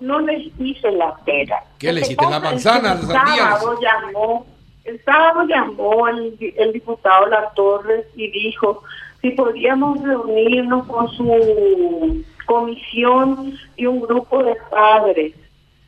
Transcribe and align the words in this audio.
no 0.00 0.20
les 0.20 0.48
hice 0.58 0.90
la 0.92 1.16
pera. 1.24 1.62
¿Qué 1.78 1.92
le 1.92 2.00
hiciste? 2.00 2.24
¿La 2.28 2.40
manzana? 2.40 2.92
El 2.92 3.06
sábado 3.06 3.78
llamó, 3.80 4.46
el 4.84 5.04
sábado 5.04 5.44
llamó 5.46 6.08
el, 6.08 6.36
el 6.56 6.72
diputado 6.72 7.26
La 7.26 7.50
Torres 7.50 8.06
y 8.14 8.30
dijo 8.30 8.82
si 9.20 9.30
podíamos 9.30 10.02
reunirnos 10.02 10.86
con 10.86 11.08
su 11.08 12.24
comisión 12.46 13.58
y 13.76 13.86
un 13.86 14.00
grupo 14.00 14.42
de 14.42 14.56
padres. 14.70 15.34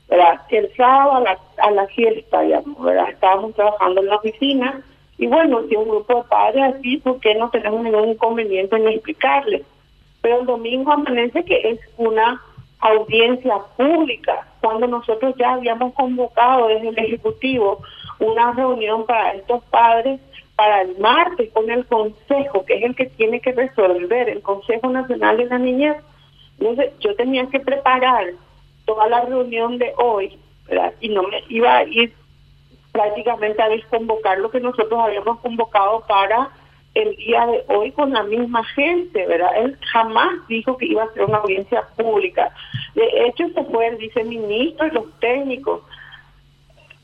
¿verdad? 0.09 0.41
El 0.49 0.75
sábado 0.75 1.17
a 1.17 1.21
la, 1.21 1.39
a 1.59 1.71
la 1.71 1.87
fiesta, 1.89 2.43
ya, 2.45 2.63
¿verdad? 2.81 3.11
estábamos 3.11 3.55
trabajando 3.55 4.01
en 4.01 4.07
la 4.07 4.17
oficina 4.17 4.83
y 5.19 5.27
bueno, 5.27 5.63
si 5.69 5.75
un 5.75 5.89
grupo 5.89 6.23
de 6.23 6.29
padres 6.29 6.75
así, 6.75 6.97
¿por 6.99 7.19
qué 7.21 7.35
no 7.35 7.51
tenemos 7.51 7.83
ningún 7.83 8.11
inconveniente 8.11 8.77
en 8.77 8.89
explicarles? 8.89 9.63
Pero 10.23 10.41
el 10.41 10.47
domingo 10.47 10.93
amanece 10.93 11.45
que 11.45 11.71
es 11.71 11.81
una 11.97 12.41
audiencia 12.81 13.59
pública, 13.77 14.47
cuando 14.61 14.87
nosotros 14.87 15.35
ya 15.37 15.55
habíamos 15.55 15.95
convocado 15.95 16.69
desde 16.69 16.89
el 16.89 16.99
Ejecutivo 16.99 17.81
una 18.21 18.53
reunión 18.53 19.07
para 19.07 19.33
estos 19.33 19.63
padres 19.65 20.21
para 20.59 20.83
el 20.83 20.99
martes 20.99 21.53
con 21.53 21.71
el 21.71 21.87
Consejo, 21.87 22.65
que 22.65 22.79
es 22.79 22.83
el 22.83 22.97
que 22.97 23.07
tiene 23.07 23.41
que 23.41 23.53
resolver, 23.53 24.29
el 24.29 24.43
Consejo 24.43 24.91
Nacional 24.91 25.37
de 25.37 25.47
la 25.47 25.59
Niñez. 25.59 25.97
Entonces 26.59 26.93
yo 26.99 27.15
tenía 27.15 27.47
que 27.47 27.61
preparar 27.61 28.25
toda 28.85 29.09
la 29.09 29.21
reunión 29.21 29.79
de 29.79 29.93
hoy, 29.97 30.37
y 31.01 31.09
no 31.11 31.23
me 31.23 31.45
iba 31.49 31.77
a 31.77 31.85
ir 31.85 32.13
prácticamente 32.91 33.63
a 33.63 33.69
desconvocar 33.69 34.39
lo 34.39 34.51
que 34.51 34.59
nosotros 34.59 34.99
habíamos 35.01 35.39
convocado 35.39 36.03
para 36.09 36.51
el 36.95 37.17
día 37.17 37.47
de 37.47 37.65
hoy 37.69 37.93
con 37.93 38.13
la 38.13 38.23
misma 38.25 38.65
gente, 38.65 39.27
¿verdad? 39.27 39.51
Él 39.57 39.79
jamás 39.93 40.47
dijo 40.49 40.77
que 40.77 40.87
iba 40.87 41.05
a 41.05 41.13
ser 41.13 41.25
una 41.25 41.39
audiencia 41.39 41.83
pública. 41.97 42.53
De 42.95 43.27
hecho, 43.27 43.49
se 43.55 43.65
fue 43.65 43.89
el 43.89 43.97
viceministro 43.97 44.87
y 44.87 44.91
los 44.91 45.21
técnicos, 45.21 45.83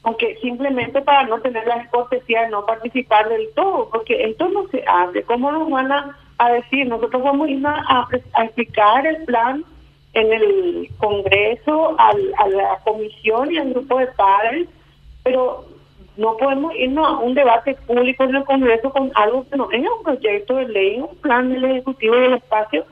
aunque 0.03 0.37
simplemente 0.37 1.01
para 1.03 1.25
no 1.25 1.41
tener 1.41 1.67
la 1.67 1.89
cortesía 1.91 2.43
de 2.43 2.51
no 2.51 2.67
participar 2.67 3.29
del 3.29 3.49
todo, 3.55 3.89
porque 3.91 4.25
esto 4.25 4.49
no 4.49 4.67
se 4.69 4.83
hace. 4.87 5.23
¿Cómo 5.23 5.53
nos 5.53 5.71
van 5.71 5.93
a, 5.93 6.17
decir? 6.53 6.87
Nosotros 6.87 7.23
vamos 7.23 7.49
a 7.49 7.51
ir 7.51 7.67
a, 7.67 8.07
a, 8.35 8.45
explicar 8.45 9.07
el 9.07 9.25
plan 9.25 9.65
en 10.13 10.33
el 10.33 10.89
Congreso, 10.99 11.95
al, 11.99 12.35
a 12.39 12.49
la 12.49 12.79
comisión 12.85 13.53
y 13.53 13.59
al 13.59 13.71
grupo 13.73 13.99
de 13.99 14.07
padres, 14.09 14.69
pero 15.23 15.65
no 16.17 16.37
podemos 16.37 16.75
irnos 16.77 17.07
a 17.07 17.19
un 17.19 17.35
debate 17.35 17.75
público 17.87 18.25
en 18.25 18.37
el 18.37 18.45
Congreso 18.45 18.91
con 18.91 19.11
algo 19.15 19.49
que 19.49 19.57
no 19.57 19.71
es 19.71 19.81
un 19.81 20.03
proyecto 20.05 20.57
de 20.57 20.69
ley, 20.69 21.01
un 21.01 21.17
plan 21.17 21.53
del 21.53 21.65
Ejecutivo 21.65 22.15
del 22.15 22.35
espacio 22.35 22.85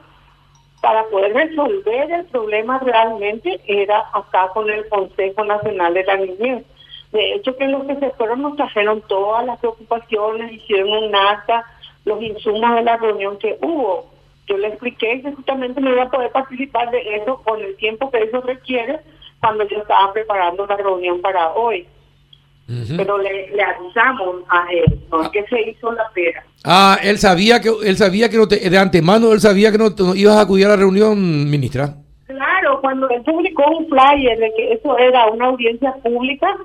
para 0.80 1.04
poder 1.04 1.32
resolver 1.32 2.10
el 2.10 2.24
problema 2.26 2.80
realmente 2.80 3.60
era 3.66 4.04
acá 4.12 4.48
con 4.52 4.68
el 4.68 4.88
Consejo 4.88 5.44
Nacional 5.44 5.94
de 5.94 6.04
la 6.04 6.16
Niñez. 6.16 6.64
De 7.12 7.34
hecho, 7.34 7.56
que 7.56 7.68
los 7.68 7.84
que 7.84 7.96
se 7.96 8.10
fueron 8.10 8.42
nos 8.42 8.56
trajeron 8.56 9.02
todas 9.02 9.46
las 9.46 9.60
preocupaciones, 9.60 10.50
hicieron 10.52 10.90
un 10.90 11.14
acta, 11.14 11.64
los 12.04 12.20
insumos 12.20 12.74
de 12.74 12.82
la 12.82 12.96
reunión 12.96 13.38
que 13.38 13.56
hubo. 13.62 14.06
Yo 14.48 14.56
le 14.56 14.68
expliqué 14.68 15.22
que 15.22 15.32
justamente 15.32 15.80
no 15.80 15.90
iba 15.90 16.04
a 16.04 16.10
poder 16.10 16.32
participar 16.32 16.90
de 16.90 17.16
eso 17.16 17.40
con 17.44 17.60
el 17.60 17.76
tiempo 17.76 18.10
que 18.10 18.24
eso 18.24 18.40
requiere 18.40 18.98
cuando 19.40 19.64
yo 19.68 19.78
estaba 19.78 20.12
preparando 20.12 20.66
la 20.66 20.76
reunión 20.76 21.20
para 21.20 21.52
hoy 21.52 21.86
pero 22.96 23.18
le, 23.18 23.48
avisamos 23.62 24.36
a 24.48 24.66
él 24.72 25.00
porque 25.10 25.40
ah. 25.40 25.46
se 25.48 25.70
hizo 25.70 25.92
la 25.92 26.08
pera. 26.14 26.44
Ah, 26.64 26.98
él 27.02 27.18
sabía 27.18 27.60
que 27.60 27.70
él 27.84 27.96
sabía 27.96 28.28
que 28.28 28.36
no 28.36 28.48
te, 28.48 28.68
de 28.68 28.78
antemano 28.78 29.32
él 29.32 29.40
sabía 29.40 29.72
que 29.72 29.78
no, 29.78 29.90
ibas 30.14 30.36
a 30.36 30.42
acudir 30.42 30.66
a 30.66 30.70
la 30.70 30.76
reunión, 30.76 31.50
ministra. 31.50 31.94
Claro, 32.26 32.80
cuando 32.80 33.08
él 33.10 33.22
publicó 33.22 33.64
un 33.70 33.88
flyer 33.88 34.38
de 34.38 34.52
que 34.56 34.72
eso 34.74 34.96
era 34.98 35.26
una 35.26 35.46
audiencia 35.46 35.92
pública, 36.02 36.56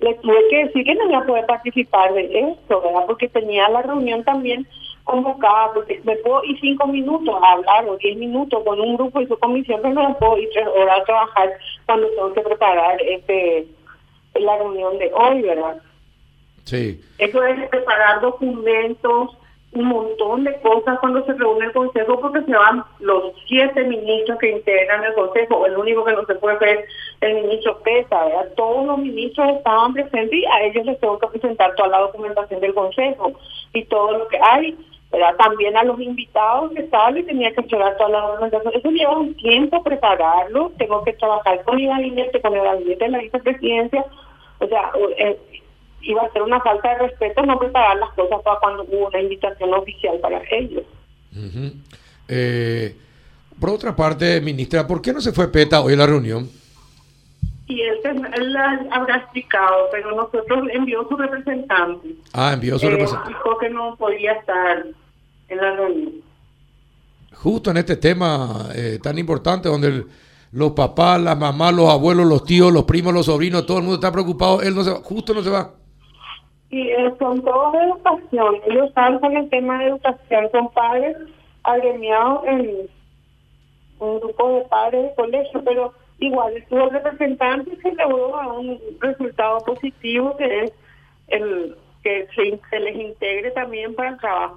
le 0.00 0.14
tuve 0.16 0.48
que 0.50 0.66
decir 0.66 0.84
que 0.84 0.94
no 0.94 1.10
iba 1.10 1.18
a 1.18 1.26
poder 1.26 1.46
participar 1.46 2.12
de 2.14 2.24
eso, 2.24 2.80
¿verdad? 2.82 3.06
Porque 3.06 3.28
tenía 3.28 3.68
la 3.68 3.82
reunión 3.82 4.22
también 4.24 4.66
convocada, 5.06 5.72
porque 5.72 6.00
me 6.04 6.16
puedo 6.16 6.44
ir 6.44 6.58
cinco 6.60 6.86
minutos 6.88 7.34
a 7.42 7.52
hablar 7.52 7.88
o 7.88 7.96
diez 7.96 8.16
minutos 8.18 8.62
con 8.64 8.78
un 8.80 8.96
grupo 8.96 9.20
y 9.20 9.26
su 9.26 9.38
comisión, 9.38 9.80
pero 9.80 9.94
no 9.94 10.18
puedo 10.18 10.36
ir 10.36 10.48
tres 10.52 10.66
horas 10.66 11.00
a 11.00 11.04
trabajar 11.04 11.52
cuando 11.86 12.08
tengo 12.08 12.32
que 12.34 12.40
preparar 12.40 13.00
este 13.02 13.66
la 14.40 14.56
reunión 14.58 14.98
de 14.98 15.12
hoy, 15.12 15.42
¿verdad? 15.42 15.76
Sí. 16.64 17.00
Eso 17.18 17.44
es 17.44 17.68
preparar 17.68 18.20
documentos, 18.20 19.36
un 19.72 19.84
montón 19.84 20.44
de 20.44 20.58
cosas 20.60 20.98
cuando 21.00 21.24
se 21.24 21.34
reúne 21.34 21.66
el 21.66 21.72
Consejo, 21.72 22.20
porque 22.20 22.42
se 22.42 22.52
van 22.52 22.82
los 22.98 23.32
siete 23.46 23.84
ministros 23.84 24.38
que 24.38 24.50
integran 24.50 25.04
el 25.04 25.14
Consejo. 25.14 25.66
El 25.66 25.76
único 25.76 26.04
que 26.04 26.12
no 26.12 26.24
se 26.24 26.34
puede 26.34 26.58
ver 26.58 26.84
el 27.20 27.42
ministro 27.42 27.78
Pesa, 27.82 28.24
¿verdad? 28.24 28.48
Todos 28.56 28.86
los 28.86 28.98
ministros 28.98 29.48
estaban 29.56 29.92
presentes 29.92 30.32
y 30.32 30.44
a 30.46 30.62
ellos 30.64 30.86
les 30.86 30.98
tengo 30.98 31.18
que 31.18 31.28
presentar 31.28 31.74
toda 31.76 31.88
la 31.88 32.00
documentación 32.00 32.60
del 32.60 32.74
Consejo 32.74 33.32
y 33.72 33.84
todo 33.84 34.18
lo 34.18 34.28
que 34.28 34.38
hay. 34.40 34.76
¿verdad? 35.12 35.36
También 35.36 35.76
a 35.76 35.84
los 35.84 36.00
invitados 36.00 36.72
que 36.72 36.80
estaban 36.80 37.16
y 37.16 37.22
tenía 37.22 37.54
que 37.54 37.62
llevar 37.62 37.96
toda 37.96 38.08
la 38.10 38.20
documentación. 38.22 38.72
Eso 38.74 38.90
lleva 38.90 39.18
un 39.18 39.34
tiempo 39.34 39.82
prepararlo. 39.84 40.72
Tengo 40.78 41.04
que 41.04 41.12
trabajar 41.12 41.62
con 41.62 41.76
mi 41.76 41.86
gabinete, 41.86 42.40
con 42.40 42.54
el 42.54 42.62
gabinete 42.62 43.04
de 43.04 43.10
la 43.10 43.18
vicepresidencia 43.18 44.04
o 44.58 44.66
sea, 44.66 44.92
eh, 45.18 45.38
iba 46.02 46.22
a 46.22 46.32
ser 46.32 46.42
una 46.42 46.60
falta 46.60 46.90
de 46.90 47.08
respeto 47.08 47.42
no 47.42 47.58
preparar 47.58 47.96
las 47.98 48.10
cosas 48.10 48.40
para 48.42 48.58
cuando 48.60 48.84
hubo 48.84 49.08
una 49.08 49.20
invitación 49.20 49.74
oficial 49.74 50.18
para 50.20 50.42
ellos. 50.50 50.84
Eh, 52.28 52.96
por 53.58 53.70
otra 53.70 53.94
parte, 53.94 54.40
ministra, 54.40 54.86
¿por 54.86 55.02
qué 55.02 55.12
no 55.12 55.20
se 55.20 55.32
fue 55.32 55.50
PETA 55.50 55.80
hoy 55.80 55.94
a 55.94 55.96
la 55.96 56.06
reunión? 56.06 56.48
Y 57.66 57.80
él, 57.82 57.98
él 58.04 58.56
habrá 58.92 59.16
explicado, 59.16 59.88
pero 59.90 60.14
nosotros 60.14 60.68
envió 60.72 61.06
su 61.08 61.16
representante. 61.16 62.10
Ah, 62.32 62.52
envió 62.54 62.78
su 62.78 62.86
eh, 62.86 62.90
representante. 62.90 63.30
Dijo 63.30 63.58
que 63.58 63.70
no 63.70 63.96
podía 63.96 64.32
estar 64.32 64.86
en 65.48 65.56
la 65.56 65.72
reunión. 65.72 66.12
Justo 67.34 67.70
en 67.70 67.76
este 67.78 67.96
tema 67.96 68.68
tan 69.02 69.18
importante 69.18 69.68
donde 69.68 69.88
el 69.88 70.06
los 70.56 70.72
papás, 70.72 71.20
las 71.20 71.36
mamás, 71.36 71.74
los 71.74 71.90
abuelos, 71.90 72.26
los 72.26 72.42
tíos, 72.42 72.72
los 72.72 72.84
primos, 72.84 73.12
los 73.12 73.26
sobrinos, 73.26 73.66
todo 73.66 73.76
el 73.76 73.82
mundo 73.82 73.96
está 73.96 74.10
preocupado, 74.10 74.62
él 74.62 74.74
no 74.74 74.82
se 74.82 74.90
va, 74.90 74.96
justo 75.02 75.34
no 75.34 75.42
se 75.42 75.50
va. 75.50 75.70
Y 76.70 76.80
eh, 76.80 77.12
son 77.18 77.42
todos 77.42 77.74
de 77.74 77.84
educación, 77.84 78.54
ellos 78.66 78.88
están 78.88 79.18
con 79.18 79.36
el 79.36 79.50
tema 79.50 79.78
de 79.78 79.88
educación, 79.88 80.48
son 80.52 80.72
padres 80.72 81.14
agremiados 81.62 82.46
en 82.46 82.88
un 83.98 84.18
grupo 84.18 84.48
de 84.48 84.60
padres 84.62 85.02
de 85.02 85.14
colegio, 85.14 85.62
pero 85.62 85.92
igual 86.20 86.56
estuvo 86.56 86.84
el 86.84 86.90
representante 86.90 87.76
se 87.76 87.92
logró 87.92 88.40
a 88.40 88.52
un 88.54 88.80
resultado 89.00 89.58
positivo 89.58 90.38
que 90.38 90.64
es 90.64 90.72
el 91.28 91.76
que 92.02 92.26
se 92.70 92.80
les 92.80 92.96
integre 92.96 93.50
también 93.50 93.94
para 93.94 94.10
el 94.10 94.18
trabajo. 94.18 94.56